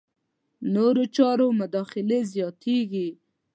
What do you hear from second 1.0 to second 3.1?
چارو مداخلې زیاتېږي.